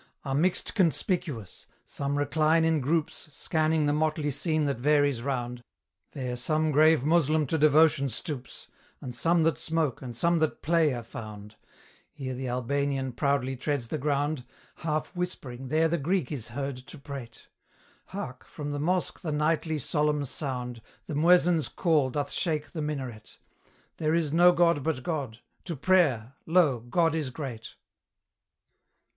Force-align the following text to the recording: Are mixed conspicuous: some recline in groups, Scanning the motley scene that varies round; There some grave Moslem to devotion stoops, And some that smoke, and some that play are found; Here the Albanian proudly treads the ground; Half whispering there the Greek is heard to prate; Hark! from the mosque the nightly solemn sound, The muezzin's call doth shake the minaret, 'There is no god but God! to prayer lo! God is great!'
Are 0.25 0.33
mixed 0.33 0.73
conspicuous: 0.73 1.67
some 1.85 2.17
recline 2.17 2.65
in 2.65 2.79
groups, 2.81 3.29
Scanning 3.33 3.85
the 3.85 3.93
motley 3.93 4.31
scene 4.31 4.65
that 4.65 4.79
varies 4.79 5.21
round; 5.21 5.61
There 6.13 6.35
some 6.35 6.71
grave 6.71 7.05
Moslem 7.05 7.45
to 7.45 7.57
devotion 7.59 8.09
stoops, 8.09 8.67
And 8.99 9.15
some 9.15 9.43
that 9.43 9.59
smoke, 9.59 10.01
and 10.01 10.17
some 10.17 10.39
that 10.39 10.63
play 10.63 10.91
are 10.95 11.03
found; 11.03 11.53
Here 12.13 12.33
the 12.33 12.47
Albanian 12.47 13.11
proudly 13.11 13.55
treads 13.55 13.89
the 13.89 13.99
ground; 13.99 14.43
Half 14.77 15.15
whispering 15.15 15.67
there 15.67 15.87
the 15.87 15.99
Greek 15.99 16.31
is 16.31 16.47
heard 16.47 16.77
to 16.77 16.97
prate; 16.97 17.47
Hark! 18.07 18.43
from 18.47 18.71
the 18.71 18.79
mosque 18.79 19.19
the 19.21 19.31
nightly 19.31 19.77
solemn 19.77 20.25
sound, 20.25 20.81
The 21.05 21.13
muezzin's 21.13 21.69
call 21.69 22.09
doth 22.09 22.31
shake 22.31 22.71
the 22.71 22.81
minaret, 22.81 23.37
'There 23.97 24.15
is 24.15 24.33
no 24.33 24.51
god 24.51 24.81
but 24.81 25.03
God! 25.03 25.41
to 25.65 25.75
prayer 25.75 26.33
lo! 26.47 26.79
God 26.79 27.13
is 27.13 27.29
great!' 27.29 27.75